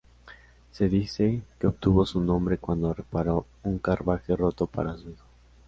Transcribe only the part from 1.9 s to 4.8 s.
su nombre cuando reparó un carruaje roto